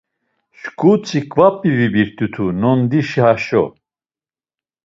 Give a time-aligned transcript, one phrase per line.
[0.59, 3.63] Şǩu tziǩvap̌i vibirt̆itu nondişi haşo.